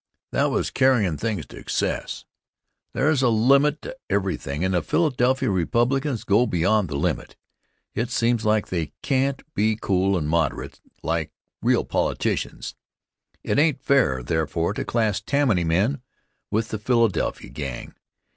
That 0.31 0.49
was 0.49 0.71
carryin' 0.71 1.19
things 1.19 1.45
to 1.45 1.57
excess. 1.59 2.25
There's 2.95 3.21
a 3.21 3.29
limit 3.29 3.83
to 3.83 3.95
everything, 4.09 4.65
and 4.65 4.73
the 4.73 4.81
Philadelphia 4.81 5.51
Republicans 5.51 6.23
go 6.23 6.47
beyond 6.47 6.87
the 6.89 6.95
limit. 6.95 7.35
It 7.93 8.09
seems 8.09 8.43
like 8.43 8.69
they 8.69 8.93
can't 9.03 9.43
be 9.53 9.77
cool 9.79 10.17
and 10.17 10.27
moderate 10.27 10.81
like 11.03 11.31
real 11.61 11.85
politicians. 11.85 12.73
It 13.43 13.59
ain't 13.59 13.83
fair, 13.83 14.23
therefore, 14.23 14.73
to 14.73 14.83
class 14.85 15.21
Tammany 15.21 15.63
men 15.65 16.01
with 16.49 16.69
the 16.69 16.79
Philadelphia 16.79 17.51
gang. 17.51 17.93